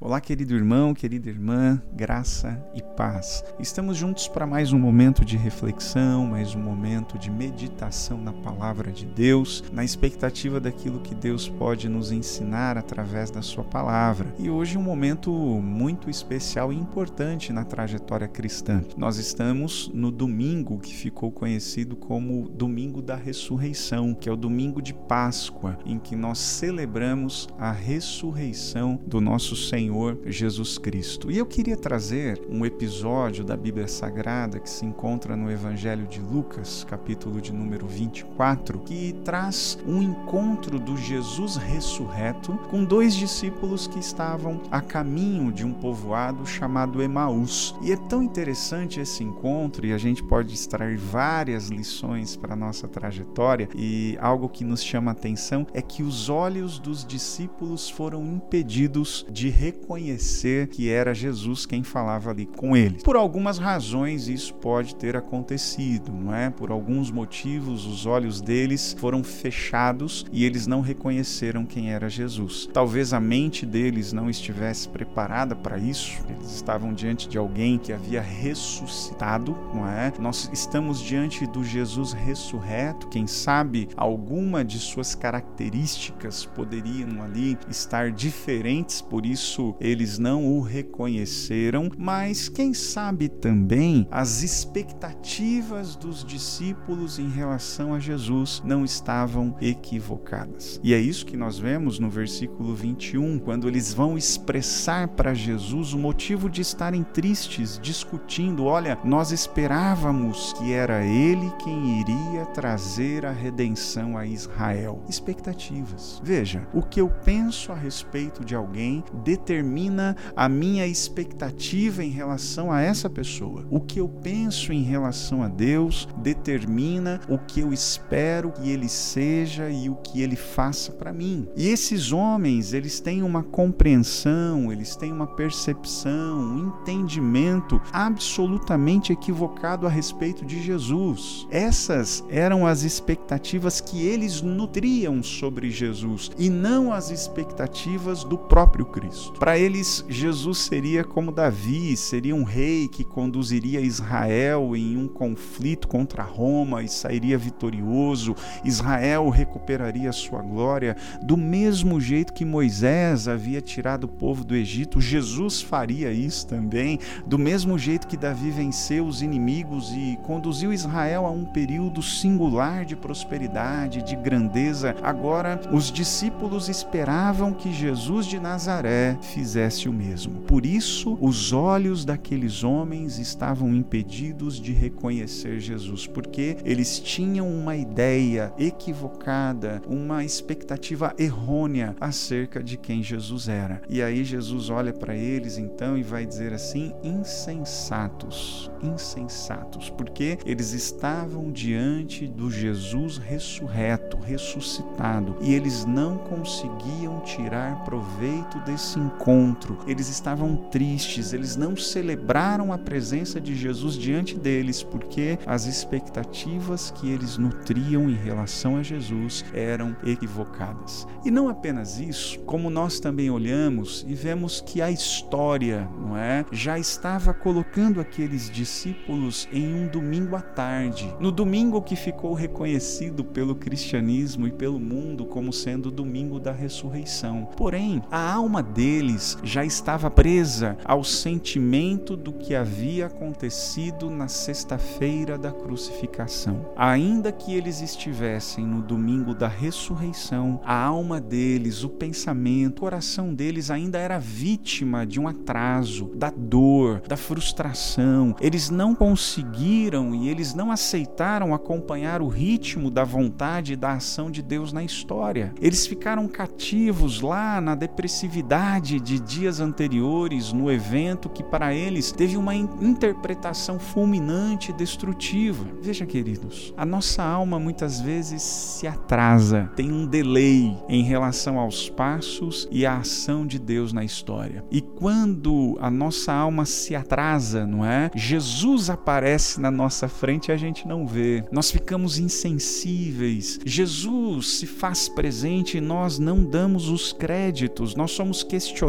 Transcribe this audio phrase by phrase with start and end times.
[0.00, 3.44] Olá, querido irmão, querida irmã, graça e paz.
[3.60, 8.90] Estamos juntos para mais um momento de reflexão, mais um momento de meditação na palavra
[8.90, 14.34] de Deus, na expectativa daquilo que Deus pode nos ensinar através da Sua palavra.
[14.36, 18.82] E hoje um momento muito especial e importante na trajetória cristã.
[18.96, 24.82] Nós estamos no domingo que ficou conhecido como Domingo da Ressurreição, que é o domingo
[24.82, 31.30] de Páscoa, em que nós celebramos a ressurreição do nosso Senhor Senhor Jesus Cristo.
[31.30, 36.20] E eu queria trazer um episódio da Bíblia Sagrada que se encontra no Evangelho de
[36.20, 43.86] Lucas, capítulo de número 24, que traz um encontro do Jesus ressurreto com dois discípulos
[43.86, 47.74] que estavam a caminho de um povoado chamado Emaús.
[47.82, 52.56] E é tão interessante esse encontro e a gente pode extrair várias lições para a
[52.56, 57.90] nossa trajetória e algo que nos chama a atenção é que os olhos dos discípulos
[57.90, 63.02] foram impedidos de reconhecer reconhecer que era Jesus quem falava ali com eles.
[63.02, 66.50] Por algumas razões isso pode ter acontecido, não é?
[66.50, 72.68] Por alguns motivos os olhos deles foram fechados e eles não reconheceram quem era Jesus.
[72.72, 76.24] Talvez a mente deles não estivesse preparada para isso.
[76.28, 80.12] Eles estavam diante de alguém que havia ressuscitado, não é?
[80.18, 83.08] Nós estamos diante do Jesus ressurreto.
[83.08, 90.60] Quem sabe alguma de suas características poderiam ali estar diferentes, por isso eles não o
[90.60, 99.56] reconheceram, mas quem sabe também as expectativas dos discípulos em relação a Jesus não estavam
[99.60, 100.80] equivocadas.
[100.82, 105.92] E é isso que nós vemos no versículo 21, quando eles vão expressar para Jesus
[105.92, 113.24] o motivo de estarem tristes, discutindo: olha, nós esperávamos que era ele quem iria trazer
[113.26, 115.02] a redenção a Israel.
[115.08, 116.20] Expectativas.
[116.22, 122.10] Veja, o que eu penso a respeito de alguém determina determina a minha expectativa em
[122.10, 123.64] relação a essa pessoa.
[123.70, 128.88] O que eu penso em relação a Deus determina o que eu espero que ele
[128.88, 131.46] seja e o que ele faça para mim.
[131.56, 139.86] E esses homens, eles têm uma compreensão, eles têm uma percepção, um entendimento absolutamente equivocado
[139.86, 141.46] a respeito de Jesus.
[141.50, 148.86] Essas eram as expectativas que eles nutriam sobre Jesus e não as expectativas do próprio
[148.86, 149.43] Cristo.
[149.44, 155.86] Para eles, Jesus seria como Davi, seria um rei que conduziria Israel em um conflito
[155.86, 158.34] contra Roma e sairia vitorioso.
[158.64, 160.96] Israel recuperaria sua glória.
[161.22, 166.98] Do mesmo jeito que Moisés havia tirado o povo do Egito, Jesus faria isso também.
[167.26, 172.86] Do mesmo jeito que Davi venceu os inimigos e conduziu Israel a um período singular
[172.86, 180.42] de prosperidade, de grandeza, agora os discípulos esperavam que Jesus de Nazaré fizesse o mesmo.
[180.42, 187.76] Por isso, os olhos daqueles homens estavam impedidos de reconhecer Jesus, porque eles tinham uma
[187.76, 193.82] ideia equivocada, uma expectativa errônea acerca de quem Jesus era.
[193.88, 200.72] E aí Jesus olha para eles então e vai dizer assim: insensatos, insensatos, porque eles
[200.72, 209.78] estavam diante do Jesus ressurreto, ressuscitado, e eles não conseguiam tirar proveito desse encontro encontro,
[209.86, 216.90] eles estavam tristes, eles não celebraram a presença de Jesus diante deles, porque as expectativas
[216.90, 221.06] que eles nutriam em relação a Jesus eram equivocadas.
[221.24, 226.44] E não apenas isso, como nós também olhamos e vemos que a história, não é,
[226.52, 233.24] já estava colocando aqueles discípulos em um domingo à tarde, no domingo que ficou reconhecido
[233.24, 237.48] pelo cristianismo e pelo mundo como sendo o domingo da ressurreição.
[237.56, 245.38] Porém, a alma deles já estava presa ao sentimento do que havia acontecido na sexta-feira
[245.38, 246.66] da crucificação.
[246.76, 253.34] Ainda que eles estivessem no domingo da ressurreição, a alma deles, o pensamento, o coração
[253.34, 258.34] deles ainda era vítima de um atraso, da dor, da frustração.
[258.40, 264.30] Eles não conseguiram e eles não aceitaram acompanhar o ritmo da vontade e da ação
[264.30, 265.52] de Deus na história.
[265.60, 272.36] Eles ficaram cativos lá na depressividade de dias anteriores no evento que para eles teve
[272.38, 275.66] uma interpretação fulminante e destrutiva.
[275.82, 281.90] Veja, queridos, a nossa alma muitas vezes se atrasa, tem um delay em relação aos
[281.90, 284.64] passos e à ação de Deus na história.
[284.70, 288.10] E quando a nossa alma se atrasa, não é?
[288.14, 291.44] Jesus aparece na nossa frente e a gente não vê.
[291.52, 293.60] Nós ficamos insensíveis.
[293.66, 297.94] Jesus se faz presente e nós não damos os créditos.
[297.94, 298.83] Nós somos questionados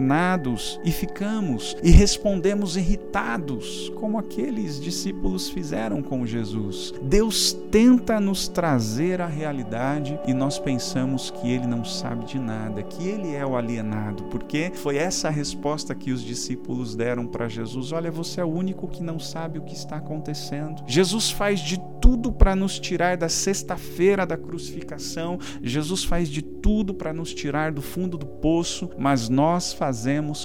[0.83, 6.94] e ficamos e respondemos irritados, como aqueles discípulos fizeram com Jesus.
[7.01, 12.83] Deus tenta nos trazer a realidade e nós pensamos que ele não sabe de nada,
[12.83, 17.47] que ele é o alienado, porque foi essa a resposta que os discípulos deram para
[17.47, 20.83] Jesus: Olha, você é o único que não sabe o que está acontecendo.
[20.88, 26.94] Jesus faz de tudo para nos tirar da sexta-feira da crucificação, Jesus faz de tudo
[26.94, 29.85] para nos tirar do fundo do poço, mas nós fazemos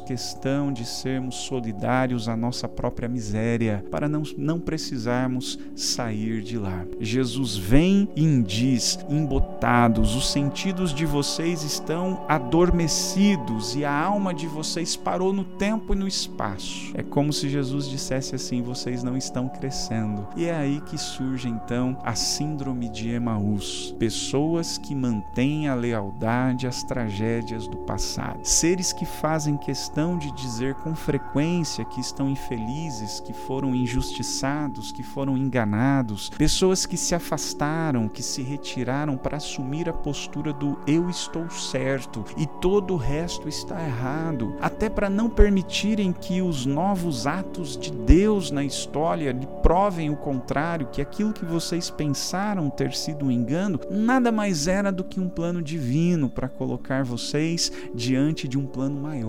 [0.05, 6.85] questão de sermos solidários à nossa própria miséria, para não, não precisarmos sair de lá.
[7.01, 14.47] Jesus vem e diz: embotados, os sentidos de vocês estão adormecidos e a alma de
[14.47, 16.93] vocês parou no tempo e no espaço.
[16.95, 20.29] É como se Jesus dissesse assim: vocês não estão crescendo.
[20.37, 26.67] E é aí que surge então a síndrome de Emaús, pessoas que mantêm a lealdade
[26.67, 33.21] às tragédias do passado, seres que fazem questão de dizer com frequência que estão infelizes,
[33.21, 39.89] que foram injustiçados, que foram enganados, pessoas que se afastaram, que se retiraram para assumir
[39.89, 45.31] a postura do eu estou certo e todo o resto está errado, até para não
[45.31, 51.33] permitirem que os novos atos de Deus na história lhe provem o contrário, que aquilo
[51.33, 56.29] que vocês pensaram ter sido um engano, nada mais era do que um plano divino
[56.29, 59.20] para colocar vocês diante de um plano maior,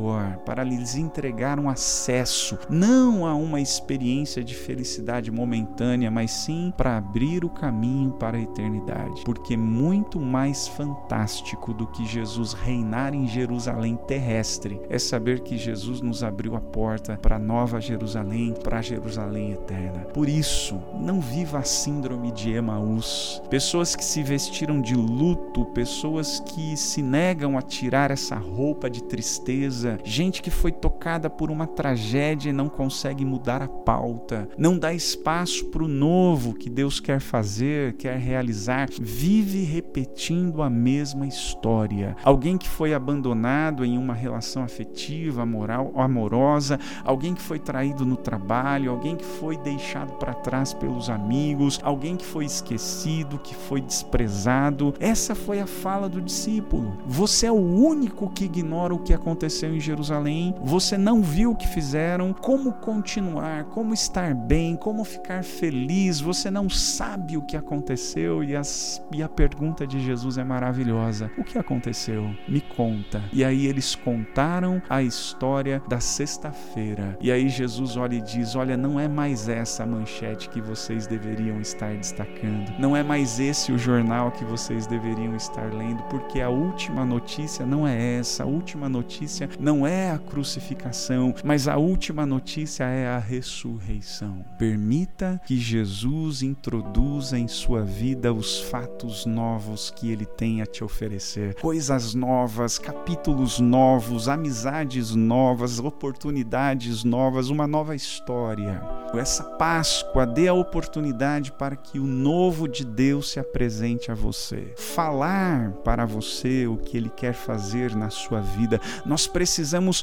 [0.45, 6.97] para lhes entregar um acesso, não a uma experiência de felicidade momentânea, mas sim para
[6.97, 9.23] abrir o caminho para a eternidade.
[9.23, 16.01] Porque muito mais fantástico do que Jesus reinar em Jerusalém terrestre é saber que Jesus
[16.01, 20.05] nos abriu a porta para a nova Jerusalém, para a Jerusalém eterna.
[20.13, 26.39] Por isso, não viva assim síndrome de Emaús, pessoas que se vestiram de luto, pessoas
[26.39, 31.67] que se negam a tirar essa roupa de tristeza, gente que foi tocada por uma
[31.67, 36.99] tragédia e não consegue mudar a pauta, não dá espaço para o novo que Deus
[36.99, 42.15] quer fazer, quer realizar, vive repetindo a mesma história.
[42.23, 48.17] Alguém que foi abandonado em uma relação afetiva, moral, amorosa, alguém que foi traído no
[48.17, 53.81] trabalho, alguém que foi deixado para trás pelos amigos, alguém que foi esquecido, que foi
[53.81, 54.93] desprezado.
[54.99, 56.97] Essa foi a fala do discípulo.
[57.05, 60.55] Você é o único que ignora o que aconteceu em Jerusalém.
[60.61, 62.33] Você não viu o que fizeram.
[62.33, 63.65] Como continuar?
[63.65, 64.75] Como estar bem?
[64.75, 66.19] Como ficar feliz?
[66.19, 68.43] Você não sabe o que aconteceu.
[68.43, 72.33] E, as, e a pergunta de Jesus é maravilhosa: O que aconteceu?
[72.47, 73.23] Me conta.
[73.33, 77.17] E aí eles contaram a história da sexta-feira.
[77.21, 81.07] E aí Jesus olha e diz: Olha, não é mais essa a manchete que vocês
[81.07, 82.71] deveriam estar destacando.
[82.79, 87.65] Não é mais esse o jornal que vocês deveriam estar lendo, porque a última notícia
[87.65, 88.43] não é essa.
[88.43, 94.43] A última notícia não é a crucificação, mas a última notícia é a ressurreição.
[94.57, 100.83] Permita que Jesus introduza em sua vida os fatos novos que ele tem a te
[100.83, 101.53] oferecer.
[101.61, 108.81] Coisas novas, capítulos novos, amizades novas, oportunidades novas, uma nova história.
[109.13, 114.73] Essa Páscoa dê a oportunidade para que o novo de Deus se apresente a você.
[114.75, 118.79] Falar para você o que ele quer fazer na sua vida.
[119.05, 119.50] Nós precisamos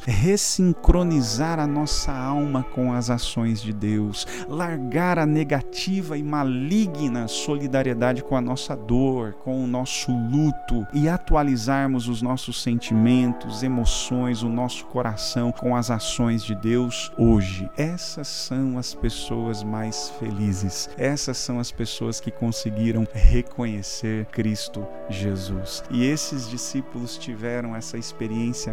[0.04, 8.23] ressincronizar a nossa alma com as ações de Deus, largar a negativa e maligna solidariedade
[8.23, 14.49] com a nossa dor, com o nosso luto e atualizarmos os nossos sentimentos, emoções, o
[14.49, 17.68] nosso coração com as ações de Deus hoje.
[17.76, 20.90] Essas são as pessoas mais felizes.
[20.99, 25.82] Essas são as pessoas que conseguiram reconhecer Cristo Jesus.
[25.90, 28.73] E esses discípulos tiveram essa experiência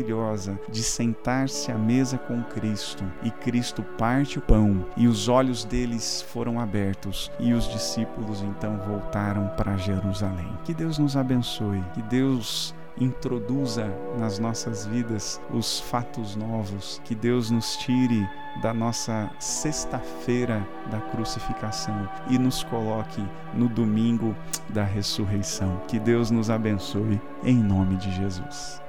[0.00, 5.64] maravilhosa de sentar-se à mesa com Cristo e Cristo parte o pão e os olhos
[5.64, 10.48] deles foram abertos e os discípulos então voltaram para Jerusalém.
[10.64, 13.86] Que Deus nos abençoe, que Deus introduza
[14.18, 18.28] nas nossas vidas os fatos novos, que Deus nos tire
[18.62, 24.34] da nossa sexta-feira da crucificação e nos coloque no domingo
[24.68, 25.80] da ressurreição.
[25.88, 28.82] Que Deus nos abençoe em nome de Jesus.